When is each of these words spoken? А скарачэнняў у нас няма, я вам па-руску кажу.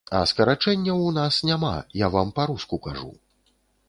А 0.17 0.19
скарачэнняў 0.29 1.03
у 1.09 1.11
нас 1.17 1.37
няма, 1.49 1.73
я 2.05 2.09
вам 2.15 2.31
па-руску 2.39 2.81
кажу. 2.87 3.11